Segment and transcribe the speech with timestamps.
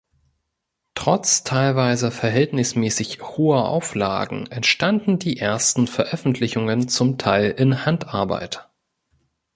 [0.95, 8.67] Trotz teilweise verhältnismäßig hoher Auflagen entstanden die ersten Veröffentlichungen zum Teil in Handarbeit.